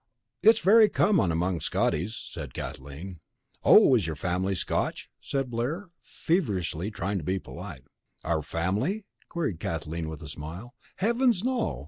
[0.41, 3.19] "It's very common among Scotties," said Kathleen.
[3.63, 7.83] "Oh, is your family Scotch?" said Blair, feverishly trying to be polite.
[8.23, 10.73] "Our family?" queried Kathleen with a smile.
[10.95, 11.79] "Heavens, no!